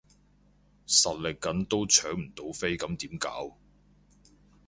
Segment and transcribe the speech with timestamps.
[0.87, 3.55] 實力緊都搶唔到飛咁點搞？